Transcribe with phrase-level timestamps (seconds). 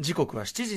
[0.00, 0.74] 時刻は7時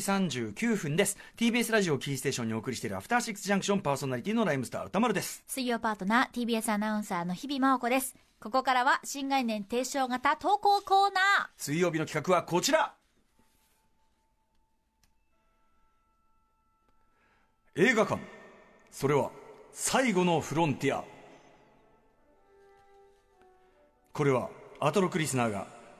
[0.52, 1.18] 39分です。
[1.36, 5.44] TBS ラジオキーステーションにお送りしているアフターシックスジャンクションパーソナリティのライムスター歌丸です。
[5.48, 8.16] 水曜パートナー TBS アナウンサーの日々真央子です。
[8.40, 11.50] ここからは新概念提唱型投稿コーナー。
[11.58, 12.94] 水曜日の企画はこちら。
[17.76, 18.22] 映画館。
[18.92, 19.32] それは
[19.72, 21.04] 最後のフロンティア。
[24.14, 25.82] これはアトロクリスナーが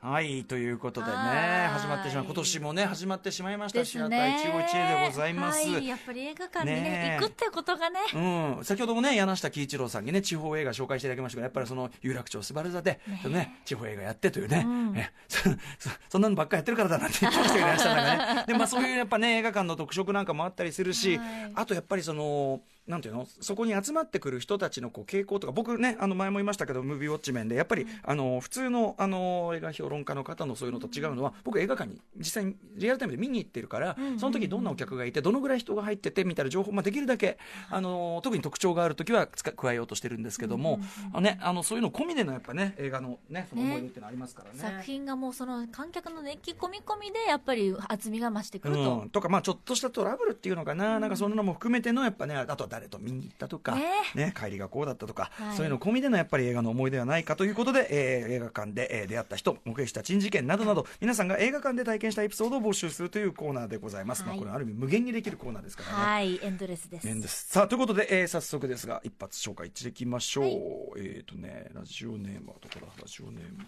[0.00, 1.68] はいということでねはい。
[1.70, 2.24] 始まってしまう。
[2.24, 3.80] 今年もね始まってしまいました。
[3.80, 7.20] ですシアターね一期一会でございます、はい、やっぱり映画館にねねえ。
[7.20, 7.98] 行くってことがね。
[8.14, 15.50] うん、先ほどもね柳下喜一郎さんにね地方映画紹介していただきましたがやっぱりその有楽町スバル座で、そのね、地方映画やってというね、えそそ
[16.10, 18.44] そんなのばっかやってるからだなんて言ってましたけどいらっしゃる中ね。
[18.46, 21.52] で、まあ、そういうやっぱね映画館の特色なんかもあったりするし、はい。
[21.56, 23.26] あとやっぱりそのなんていうの？
[23.40, 37.38] そこに集まってくる人たちのこう傾向とか僕ねあの前も言いましたけどムービーウォッチ面でやっぱり、あの普通のあの映画評論家の方のそういうのと違うのは僕映画館に実際にリアルタイムで見に行ってるから、その時どんなお客がいてどのぐらい人が入っててみたいな情報、まあ、できるだけ
[37.70, 40.80] あの特に特徴がある時は加えようとしてるんですけども、
[41.12, 44.58] あのね、あのそういうの込みでのやっぱね映画のねその思い出っていうのありますからね。
[44.58, 53.82] 作品がもうその観客の熱気込み込みでやっぱり厚みが増してくると、うん、とかまあちょっとしたトラブルっていうのかな、なんかそんなのも含めてのやっぱねあとは誰と見に行ったとか、ね。
[54.14, 55.56] ね帰りがこうだったとか、はい。
[55.56, 64.30] そういうの込みでのやっぱり映画の思い出はないかということで、えー映画館で、えー出会った人目撃した珍事件などなど皆さんが映画館で体験したエピソードを募集するというコーナーでございます、はい。
[64.30, 66.04] まあこれある意味無限にできるコーナーですからね。
[66.04, 67.06] はいエンドレスです。
[67.06, 70.52] 面ですさあということで、えー早速ですが一発紹介していきましょう、はい。
[70.98, 72.86] えっ、とねラジオネームはどこだ？
[73.00, 73.66] ラジオネーム。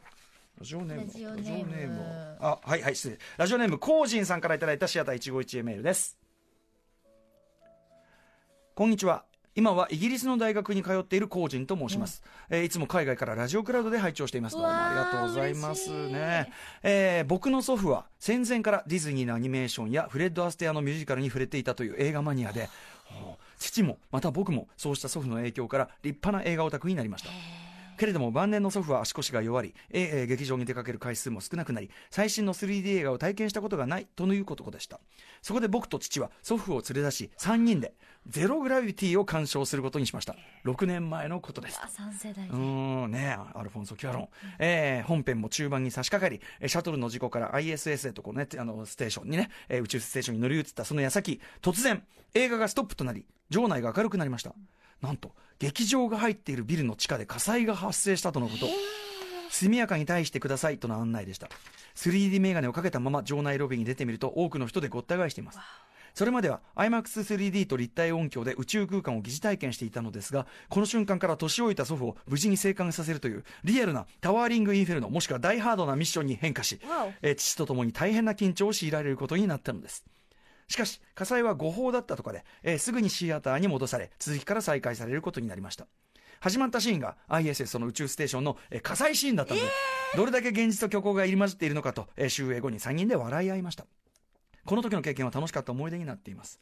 [0.59, 1.03] ラジオネーム。
[1.07, 2.01] ラジオネーム。
[2.39, 3.19] はあはいはい失礼。
[3.39, 6.20] ラジオネームコージンさんからいただいたシアター一期一会メールです
[8.81, 9.25] こんにちは。
[9.55, 14.57] 今はイギリスの大学に通っているコージンと申します、えーいつも海外からラジオクラウドで拝聴しています。
[14.57, 16.51] どうもありがとうございますね、
[16.83, 22.71] えー僕の祖父は戦前からディズニーのアニメーションやフレッド・アステアのミュージカルに触れていたという映画マニアで
[23.59, 27.29] 父もまた僕もそうした祖父の影響から立派な映画オタクになりました
[28.01, 35.01] けれども晩年の祖父は足腰が弱り、えー劇場に出かける回数も少なくなり最新の 3D 映画を体験したことがないということでした。
[35.43, 37.93] そこで僕と父は祖父を連れ出し3人で
[38.27, 40.35] ゼログラビティを鑑賞することにしました。
[40.65, 41.79] 6年前のことです。
[41.83, 42.51] あ三世代で。
[42.51, 44.29] うーんねアルフォンソ・キュアロン、
[44.59, 52.03] えー本編も中盤に差し掛かりえーシャトルの事故から ISS へとこう、ね、あのステーションにね、えー宇宙ステーションに乗り移ったその矢先突然
[52.33, 54.55] 映画がストップとなり場内が明るくなりました
[55.03, 58.67] なんと劇場が入っているビルの地下で火災が発生したとのこと。
[59.51, 61.49] 速やかに退してくださいとの案内でした。
[61.97, 65.59] 3D メガネをかけたまま場内ロビーに出てみると多くの人でごった返しています。
[66.15, 76.81] それまでは IMAX3D と立体音響で宇宙空間を疑似体験していたのですがこの瞬間から年老いた祖父を無事に生還させるというリアルなタワーリングインフェルノもしくは大ハードなミッションに変化し
[77.23, 80.05] えー父と共に大変な緊張を強いられることになったのです
[80.71, 85.89] しかし火災は誤報だったとかで、えーすぐにシアターに戻され続きから再開されることになりました。
[86.39, 89.67] 始まったシーンが ISS その宇宙ステーションの、えー火災シーンだったので、
[90.17, 93.85] どれだけ現実と虚構が入り混じっているのかと、えー終映後に3人で笑い合いました。
[94.65, 96.61] この時の経験は楽しかった思い出になっています。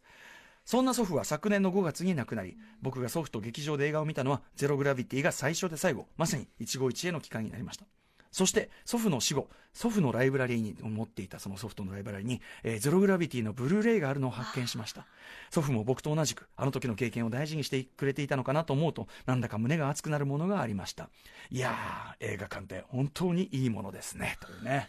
[0.65, 7.87] そんな祖父は昨年の5月に亡くなり僕が祖父と劇場で映画を見たのはゼログラビティが最初で最後まさに一期一会の機会になりました
[8.31, 15.07] そして祖父の死後祖父のライブラリーに持っていたそのソフトのライブラリーに、えーゼログラビティのブルーレイがあるのを発見しました。
[15.51, 21.09] 祖父も僕と同じくあの時の経験を大事にしてくれていたのかなと思うとなんだか胸が熱くなるものがありました。
[21.51, 24.37] いやー映画館って本当にいいものですね。
[24.41, 24.89] というね。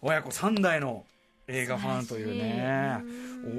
[0.00, 1.04] 親子3代の
[1.50, 3.02] 映画ファンというね。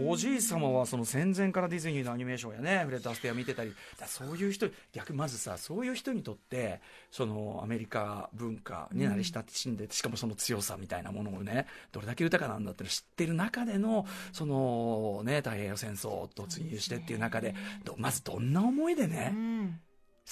[0.07, 3.73] おじい様はその戦前からディズニーのアニメーションやねフレッド・アステア見てたり。
[3.99, 19.79] だそういう人逆まずさそういう人にとってそのアメリカ文化に慣れ親しんで、しかもその強さみたいなものをねどれだけ豊かなんだって知ってる中でのそのね太平洋戦争を突入してっていう中でどまずどんな思いでね、うん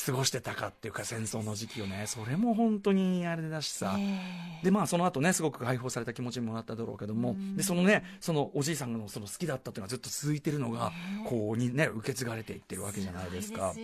[0.06, 2.06] 過ごしてたかっていうか戦争の時期をね。
[2.08, 4.64] それも本当にあれだしさ、え。
[4.64, 10.94] でまあその後ねすごく解放された気持ちにもなっただろうけども、でそのねそのおじいさんのその好きだったっていうのはずっと続いてるのが、
[11.26, 13.74] こうにね受け継がれていってるわけじゃないですか。
[13.74, 13.80] す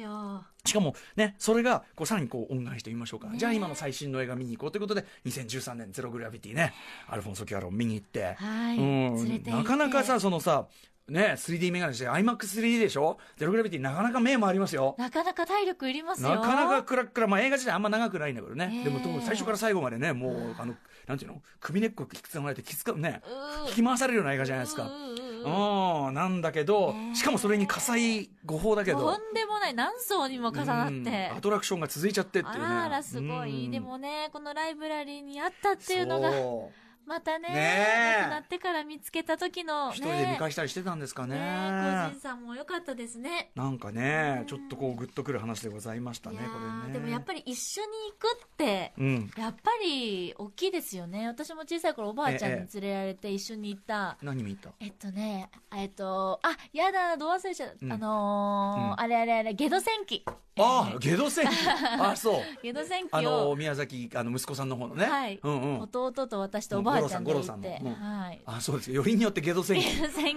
[0.65, 6.73] しかもねそれがこうさらにこう恩返しと言いましょうか、じゃあ今の最新の映画見に行こうということで2013年「ゼログラビティね
[7.09, 8.77] アルフォンソ・キュアロン見に行って、はい。
[8.77, 8.81] う
[9.21, 9.39] ん。
[9.41, 9.51] て。
[9.51, 10.67] なかなかさそのさ
[11.07, 13.17] ね 3D メガネして iMAX3D でしょ？
[13.37, 14.95] ゼログラビティなかなか目もありますよ。
[14.97, 16.29] なかなか体力いりますよ。
[16.29, 18.83] なかなかクラックラ、まあ、映画自体あんま長くないんだけどね、ええ。
[18.85, 20.73] でもと最初から最後までねもうあの
[21.07, 21.41] なんていうの？
[21.59, 23.21] 首根っこ引きつまれてきつかね
[23.67, 24.83] 引き回されるような映画じゃないですか。
[24.83, 25.15] うん
[25.45, 31.01] なんだけど、しかもそれに火災誤報だけとどんでもない何層にも重なうん。
[31.01, 32.65] ってアトラクションが続いちゃってっていうね。
[32.65, 33.71] あらすごい、うん。
[33.71, 37.55] でもねこのライブラリーにあったっていうのがそうまたねね
[38.17, 38.21] え。
[38.23, 41.35] 亡くなってから見つけた時のね一人で見返したりしてたんですかね。
[41.35, 43.51] ねえ個人さんも良かったですね。
[43.55, 46.51] なんかねちょっとこうグッとくる話でございましたねこれね。
[46.89, 49.31] ーでもやっぱり一緒に行くってうん。
[49.37, 51.27] やっぱり大きいですよね。
[51.27, 54.69] 私も小さい頃おばあちゃんに連れられて一緒に行った、何見た？
[54.79, 57.93] えっとねえっとあやだど忘れちゃう、うん。
[57.93, 58.99] あのーうん。
[58.99, 60.25] あれあれあれゲド戦記
[60.57, 61.53] ああゲド戦記。
[61.99, 62.41] あそう。
[62.63, 65.05] ゲド戦記あのを宮崎あの息子さんの方のね。
[65.05, 65.39] はい。
[65.43, 65.79] うんうん。
[65.81, 67.69] 弟と私とおばあちゃんで行って、五郎さんの。
[67.69, 68.41] はい。
[68.45, 69.03] あそうですよ。
[69.03, 69.85] りによってゲド戦記。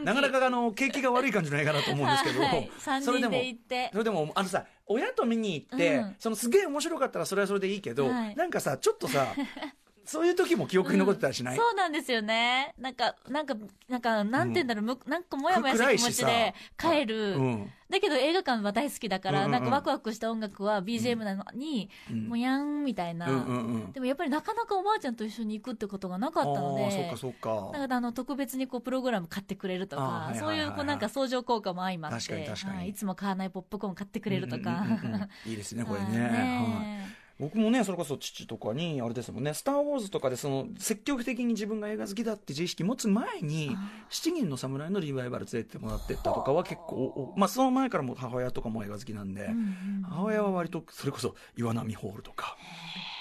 [0.05, 3.89] なかなかあの景気が悪い感じの映画だと思うんですけど、 はい、3それでも人で行って。
[3.93, 6.17] それでもあのさ親と見に行って、うん。
[6.19, 8.35] そのすげえ面白かったらそれはそれでいいけど、はい。
[8.35, 9.29] なんかさちょっとさ
[10.09, 12.75] そういう時も記憶に残ってたりしない、そうなんですよね。
[12.79, 13.55] なんかなんか
[13.91, 17.73] なんかなんて言うんだろう、むなんかモヤモヤした気持ちで帰る、うん。
[17.91, 19.65] だけど映画館は大好きだから、うんうんうん。
[19.65, 22.29] なんかワクワクした音楽は BGM なのに、うん。
[22.29, 23.93] もうやんみたいな、うんうんうん。
[23.93, 27.71] でもやっぱりなかなかおばあちゃんと一緒に行くってことがなかったのでそうかそうか。
[27.75, 43.77] だからあの特別にこうプログラム買ってくれるとか、そういうこうなんか相乗効果も相まってはい、いつも買わないポップコーン買ってくれるとか、うんうんうんうんいいですねこれね、 はいはい僕もねそれこそ父とかにあれですもんね「スター・ウォーズ」とかでその積極的に自分が映画好きだって自意識持つ前に
[44.11, 52.57] 「七人の侍」のリバイバル連れてもらってったとかは結構おまあその前からも母親とかも映画好きなんで、うんうん母親は割とそれこそ岩波ホールとか。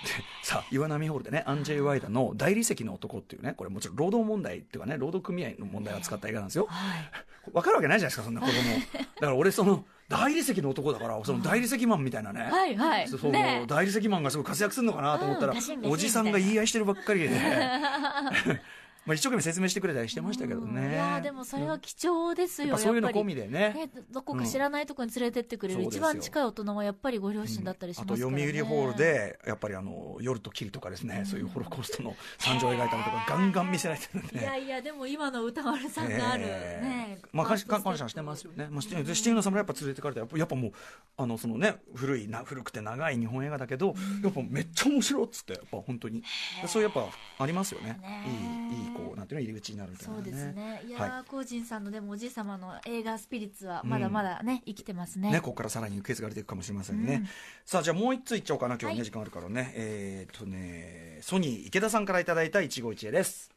[0.04, 0.12] で
[0.44, 6.68] さあ岩波ホールでねアンジェイ・ワイダの「大理石の男」っていうねこれもちろん労働問題っていうかね労働組合の問題を扱った映画なんですよ。
[6.70, 7.12] はい。
[7.52, 8.54] わかるわけないじゃないですかそんな子供。
[9.20, 13.08] だから俺その大理石の男だからその大理石マンみたいなね、 はいはい。
[13.08, 13.66] そうね。
[13.68, 17.30] 大理石マンがすごい活躍するのかなと思ったら、うんおじさんが言い合いしてるばっかりで、
[19.08, 20.82] まあ一生懸命説明してくれたりしてましたけどね。
[20.86, 20.92] うん。
[20.92, 23.74] いやーでもそれは貴重ですよ、やっぱそういうの込みでね。
[23.74, 28.48] ね、どこか知らないところに連れてってくれる、一番近い大人はやっぱりご両親だったりしあとますから、ね。
[28.48, 36.82] 読売ホールでやっぱりあの夜と霧とかですね、そういうホロコーストの惨状を描いたのとかガンガン見せられてるんでいやいやでも今の歌丸さんがある、え。
[36.84, 37.58] ねまあ、感
[37.98, 40.72] 謝してますよね、まあ、七人七人の侍やっぱ連れてかれたらやっぱやっぱもう
[41.18, 46.24] あのそのね古いな古くて長い日本映画だけど、やっぱめっちゃ面白いっつってやっぱ本当に。
[46.68, 47.08] そういうやっ
[47.38, 48.00] ぱありますよね。
[48.02, 48.26] ね
[48.72, 50.82] いいいいこうなんていうの入り口になるみたいなそうですね。
[50.88, 55.32] いやはーコージンさんのでもおじい様の映画スピリッツはまだまだね、生きてますね。
[55.32, 57.28] ね、ここからさらに受け継がれていくかもしれませんね、うん。
[57.66, 59.06] さあじゃあもう一ついっちゃおうかな今日ね、はい。
[59.06, 59.74] 時間あるからね。
[59.76, 63.52] えーっとねソニー池田さんからいただいた一期一会です。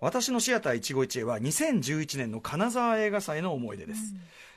[0.00, 4.14] 私のシアター一期一会は2011年の金沢映画祭の思い出です、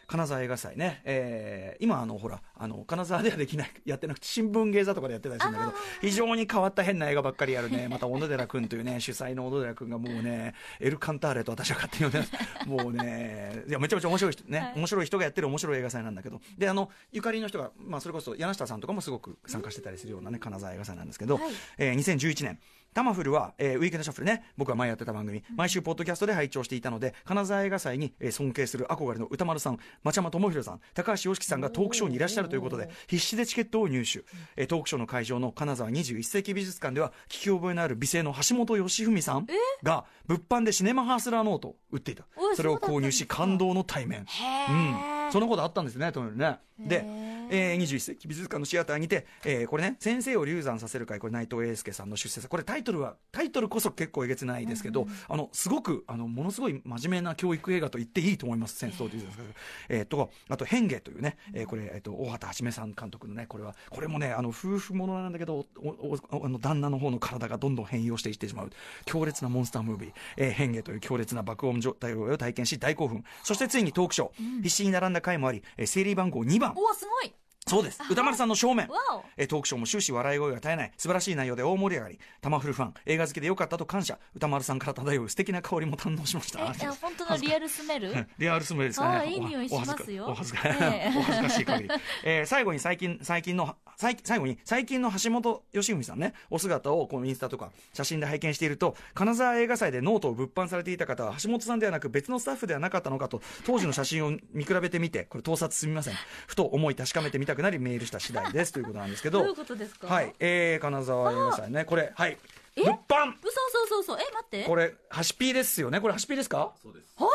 [0.08, 7.88] 金沢映画祭ね、えー今あのほらあの金沢ではできない やってなくて新聞芸座とかでやってたりするんだけど非常に変わった変な映画ばっかりやるね。
[7.90, 12.32] また小野寺君というね 主催の小野寺君がもうねエル・カンターレと私は勝手に呼んでます。
[12.68, 14.74] もうねいやめちゃめちゃ面白い人ね、はい。
[14.78, 16.42] 面白い人がやってる面白い映画祭なんだけど。
[16.58, 21.44] であのゆかりの人が、まあ、それこそ柳下さんとかもすごく参加してたりするようなね金沢映画祭なんですけど、はい。
[21.78, 22.60] えー2011年
[22.98, 24.44] タマフルは、えーウィークエンドシャッフルね。
[24.58, 34.24] 僕が前やってた番組、毎週ポッドキャストで拝聴していたので金沢映画祭に、えー尊敬する憧れの歌丸さん町山智博さん高橋良樹さんがトークショーにいらっしゃるということで必死でチケットを入手、
[34.56, 39.46] えートークショーの会場の金沢21世紀美術館では聞き覚えのある美声の橋本義文さん
[39.84, 42.26] が物販でシネマハースラーノートを売っていた。
[42.56, 44.26] それを購入し感動の対面。
[44.26, 46.58] へうん、そんなことあったんですね、とね。
[46.80, 47.06] で
[47.50, 59.54] えー、21世紀美術館のシアターにて、えーこれね、先生を流産させる会、これ内藤英介さんの出世作、これタイトルは、タイトルこそ結構えげつないですけど、あの、すごく、あの、ものすごい真面目な教育映画と言っていいと思います、戦争流産させる。
[59.90, 68.70] えーと、あと、変化というね、えーこれ、えっ、と、大畑はじめさん監督のね、これは、これもね、あの、夫婦ものなんだけど、おおおあの、旦那の方の体がどんどん変容していってしまう、
[69.06, 73.24] 強烈なモンスタームービー、えー変化という強烈な爆音状態を体験し大興奮。
[73.44, 76.74] そしてついにトークショー、必死に並んだ回もあり、えー、整理番号2番。
[76.76, 77.37] おおすごい
[77.68, 78.00] そうです。
[78.10, 78.88] 宇多丸さんの正面。
[79.36, 80.92] えートークショーも終始笑い声が絶えない。
[80.98, 82.20] 素晴らしい内容で大盛り上がり。
[82.42, 84.18] タマフルファン映画好きでよかったと感謝。
[84.36, 86.60] 宇多丸さんから漂う素敵な香りも堪能しました。
[86.60, 88.28] えいや本当のリアルスメル？
[88.38, 89.32] real smell ですかね。
[89.32, 90.28] いい匂いしますよ。
[90.28, 91.18] お恥ずかお恥ずかええ。
[91.20, 91.90] お恥ずかしい限り。
[92.24, 106.14] えー最後に最近、最近の、最最後に最近の橋本吉史さんね、お姿をこのインスタとか写真で拝見していると、金沢映画祭でノートを物販されていた方は橋本さんではなく別のスタッフではなかったのかと、当時の写真を見比べてみて、これ盗撮すみません。
[106.48, 109.40] ふと思い確かめてみたくなりメールした次第ですということなんですけど。
[109.40, 110.08] どういう、ことですか？
[110.08, 112.38] はい、えー、金沢映画祭ね、これ、はい、
[112.76, 113.34] 物販。
[113.44, 114.64] 嘘そうそうそうえ待って。
[114.64, 116.00] これ、ハシピーですよね？
[116.00, 116.74] これ、ハシピーですか？
[116.82, 117.14] そうです。
[117.16, 117.28] 本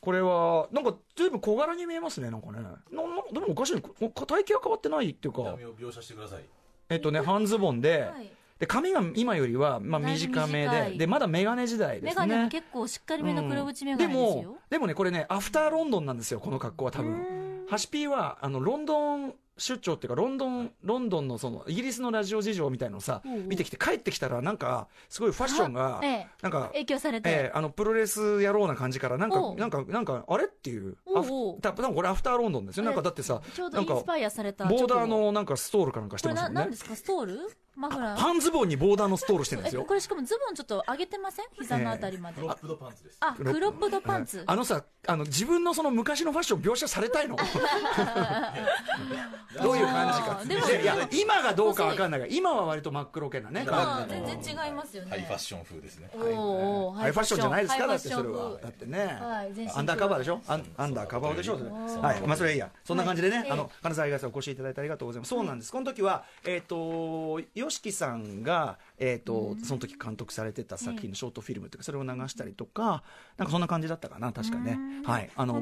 [0.00, 2.60] これは、なんか、ずいぶん小柄に見えますね、なんかね。
[2.60, 2.76] なな
[3.32, 3.80] でもおかしい。
[3.82, 3.92] こ
[4.26, 5.42] 体型は変わってないっていうか。
[5.42, 6.44] 見た、目を描写してください。
[6.88, 8.32] えっとね、半ズボンで、当にはい。
[8.58, 12.26] で髪が今よりはまあ短めででまだメガネ時代ですね。
[12.26, 14.56] メガネも結構しっかりめの黒縁メガネですでもよ。
[14.68, 26.26] でもねこれねアフターロンドンなんですよこの格好は多う分んハシピーはあのロンドン出張っていうかロンドンロンドンのそのイギリスのラジオ事情みたいのをさおうおう見てきて帰ってきたらなんかすごいファッションがあええ。
[26.42, 27.28] なんか影響されて。
[27.28, 30.44] ええあのプロレス野郎な感じからなんかなんかなんかあれ？
[30.44, 30.96] っていう。
[31.06, 32.84] おうアフおう多分これアフターロンドンですよ。
[32.84, 36.54] なんかあれだってさちょうどなんかインスパイアされたボーダーのなんかストールかなんかしてこれますよね。
[36.54, 36.94] な何ですか？
[36.94, 37.38] ストール？
[37.78, 38.18] マフラー。
[38.18, 39.82] 半ズボンにボーダーのストールしてるんですよ。
[39.82, 41.46] えこれしかもズボンちょっと上げてません？
[41.58, 43.16] 膝のあたりまで、クロップドパンツです。
[43.20, 43.90] あクロップ。
[43.90, 47.42] ドパンツ、あのさあの自分のその昔のファッション描写されたいのど
[49.70, 50.42] ういう感じか。
[50.82, 53.64] いや今がどうかわかんないから今は割と真っ黒系なね。
[54.08, 55.10] 全然違いますよね。
[55.10, 56.10] ハイファッション風ですね。
[56.14, 57.40] おーおーハイファッション。
[57.40, 59.18] じゃないですかハだってそれはだってね、
[59.74, 60.40] アンダーカバーでしょ？
[60.48, 61.56] アンアンダーカバーでしょ？
[61.56, 62.70] それーはいまあそれはいいや。
[62.84, 63.50] そんな感じでね、はい。
[63.52, 65.72] あの金沢愛さんお越しいただいてありがとうございます、そうなんです。
[65.72, 73.02] この時はえっ、と YOSHIKI さんがえっ、と、その時監督されてた作品のショートフィルムというかそれを流したりとか
[73.36, 74.72] なんかそんな感じだったかな確かね。
[74.72, 75.02] うん。
[75.02, 75.30] はい。
[75.36, 75.54] あの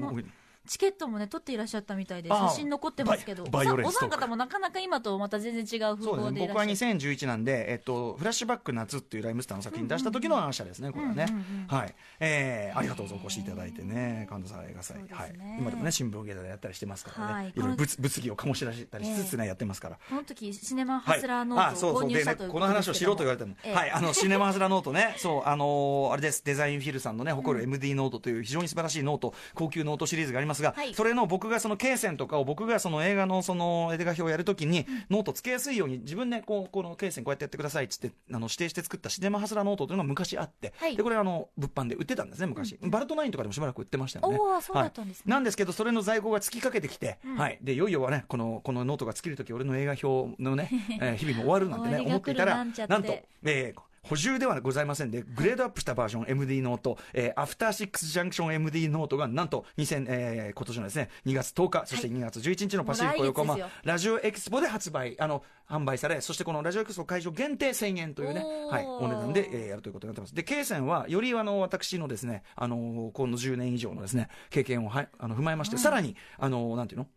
[0.67, 3.45] チケットもね取っていらっしゃったみたいで写真残ってますけど。
[3.45, 6.99] お三方もなかなか今とまた全然違う風そうですね僕は貌でいらっしゃる。
[6.99, 11.27] 2011なんで、えっと、フラッシュバック夏っていうライムスターの作品出した時のアーシャですね、これはね、
[11.69, 13.27] はい、えー、ありがとうございます。
[13.27, 15.33] お越しいただいてね、神田さん映画祭、そうですはい。
[15.39, 17.49] ね、今でもね、新聞芸座でやったりしてますからね、はい。
[17.49, 19.99] い、ろいろ物物議を醸し出したりしつつね、やってますから。
[20.09, 23.75] この時シネマはい、ハスラーノートを購入したというこの話をしろと言われたの、ええ。
[23.75, 23.91] はい。
[23.91, 26.45] あの シネマハスラーノートねそうあのーあれです。
[26.45, 30.95] デザインフィルさんのね誇る MD ノートという非常に素晴らしいノート高級ノートシリーズがありますが、はい。
[30.95, 40.97] それの僕がその罫線とかを僕がその映画のその絵手書きをやるときに、ノートつけやすいように自分でこうこの罫線こうやってやってくださいっつってあの指定して作ったシネマハスラーノートというのが昔あって、はい。
[40.97, 44.39] でこれあの物販で売ってたんですね昔、バルトナインとかでもしばらく売ってましたよね。
[44.39, 45.23] おーそうだったんですね。
[45.25, 47.37] はいなんですけどそれの在庫が尽きかけてきて、うん。
[47.37, 47.59] はい。
[47.61, 50.71] でいよいよはねこのこのノートが尽きるとき俺の映画評のね、
[51.01, 52.73] えー日々も終わるなんてね 思っていたらなん
[53.03, 53.13] と、
[53.45, 70.35] えー補充ではございませんで、グレードアップしたバージョン MD ノート、えーアフターシックスジャンクション MD ノートがなんと2000、えー今年のですね、2月10日、そして2月11日のパシフィコ横浜、ラジオエキスポで発売、あの、販売され、そしてこのラジオエキスポ会場限定1000円というね、はい、お値段で、えーやるということになってます。
[70.35, 77.09] で、罫線は、よりあの、私のですね、あの、この10年以上のですね、経験をはい、あの、踏まえまして、さらに、あの、なんていうの？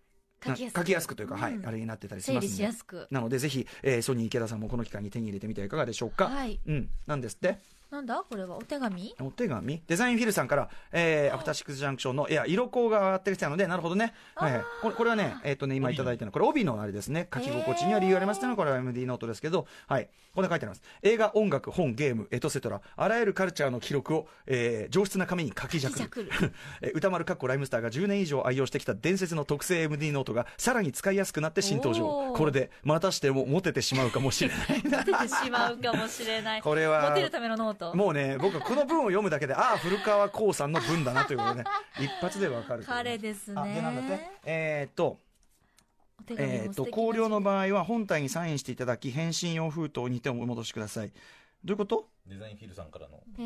[0.44, 2.56] 書きやすくやすくというか、はい、うんあれになってたりし整理ますんで。
[2.56, 6.28] しやすくなので、ぜひ、えーソニー池田さんもこの機会に手に入れてみてはいかがでしょうか。
[6.28, 7.60] はいうん、なんですって。
[7.92, 8.24] なんだ？
[8.30, 8.58] これは？
[8.58, 9.16] お手紙？
[9.20, 9.82] お手紙？
[9.88, 14.14] デザインフィルさんから、えー、アフターシックスジャンクションの、いや、色校が上がってきたので、なるほどね。
[14.36, 14.64] はいはい。
[14.82, 20.10] これこれはね、えっ、とね、今いただいたのは、これ帯のあれですね、書き心地には理由ありますっていうのは、これは MD ノートですけど、はい。
[20.36, 20.84] こんな書いてあります。
[21.02, 26.30] 映画、音楽、本、ゲーム、エトセトラ、あらゆるカルチャーの記録を、えー、上質な紙に書きじゃくる。
[26.82, 32.34] えー宇多丸かっこライムスターが10年以上愛用してきた伝説の特製 MD ノートがさらに使いやすくなって新登場。
[32.36, 34.82] これでまたしてもモテてしまうかもしれない。
[34.82, 36.62] 出てしまうかもしれない。
[36.64, 41.70] これはモテるためのノートもうね、僕はこの文を読むだけで、ああ、古川光さんの文だなということでね、
[42.00, 42.84] 一発でわかる。
[42.84, 43.62] 彼ですね。
[43.62, 45.18] あで、なんだって、えーっと、
[46.38, 51.10] えーっと、も素敵な考慮の場合は本体にサインしていただき、返信用封筒にてお戻しください。
[51.64, 52.08] どういうこと？
[52.28, 53.44] デザインフィルさんからの、ええ。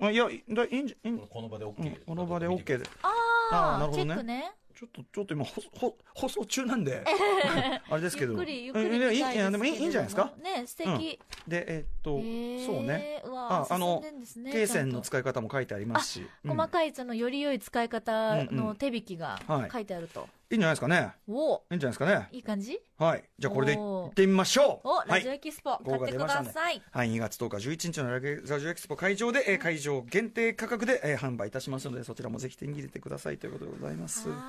[0.00, 0.06] うん。
[0.06, 1.18] あいや、いだいいんじゃ、いいん。
[1.26, 1.96] この場でう OK ん。
[2.04, 2.84] この場で OK で。
[3.02, 3.08] あ
[3.52, 4.04] ああーなるほどね。
[4.04, 7.02] チェックねちょっと、ちょっと今、ほほ放送中なんで、
[7.88, 8.34] あれですけど。
[8.34, 10.34] ゆっくりゆっくりえいやいでもいいいいんじゃないですか？
[10.42, 11.18] ね素敵、
[11.48, 13.22] で、えーっと、そうね。
[13.24, 14.04] ああの
[14.52, 16.26] 経線の使い方も書いてありますし。
[16.44, 19.70] うん細かいそのより良い使い方の手引きがはい。
[19.70, 21.12] 書いてあると、いいんじゃないですかね。
[21.28, 22.28] おおいいんじゃないですかね。
[22.30, 22.78] いい感じ？
[22.98, 23.24] はい。
[23.36, 24.88] じゃあこれでいおーってみましょう。
[24.88, 28.20] おはいラジオエキスポ、ここが買ってくださいはい、2月10日、11日のラ
[28.60, 34.28] ジオエキスポ会場で、えー会場限定価格で、えー販売いたしますので、そちらもぜひ手に入れてくださいということでございます。
[34.28, 34.48] は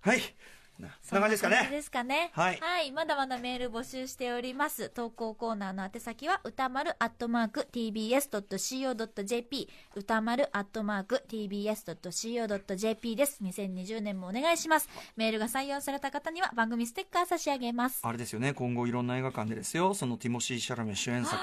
[0.00, 0.20] はい。
[0.78, 1.68] なそんな感じですかね。
[1.70, 2.30] ですかね。
[2.32, 2.60] はい
[2.92, 4.88] まだまだメール募集しております。
[4.90, 13.42] 投稿コーナーの宛先は、歌丸アットマーク tbs.co.jp、歌丸アットマーク tbs.co.jp です。
[13.42, 14.88] 2020年もお願いします。
[15.16, 18.00] メールが採用された方には番組ステッカー差し上げます。
[18.02, 21.40] あれですよね、今後いろんな映画館でですよ、そのティモシー・シャラメ主演作、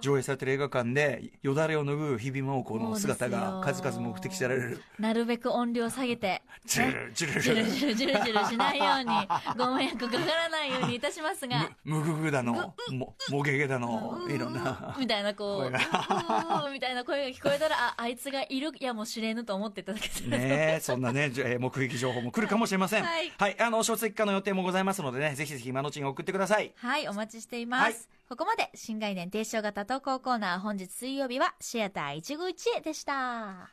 [0.00, 4.82] 上映されてる映画館で、よだれを拭う日々真央子の姿が数々目的せられる。
[4.98, 14.96] なるべく音量下げて、 ジュルジュルジュルジュルジュルジュルしないように、ご迷惑かからないようにいたしますが、む、むぐぐだの、も、もげげだの、いろんな。
[14.98, 23.04] みたいなこう、みたいな声が聞こえたら、あ、あいつがいるやもしれぬと思っていただけたらねえ、そんなね、えー目撃情報も来るかもしれません。
[23.04, 26.72] はいあの、書籍化の予定もございますのでね、ぜひぜひ今のうちに送ってください。
[26.76, 27.82] はい、お待ちしています。
[27.82, 27.94] はい
[28.28, 33.70] ここまで新概念提唱型投稿コーナー、本日水曜日はシアター一期一会でした。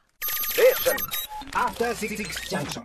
[1.51, 2.15] After Six
[2.49, 2.81] Junction.